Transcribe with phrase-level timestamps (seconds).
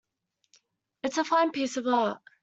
[1.03, 2.17] It's a fine piece of art.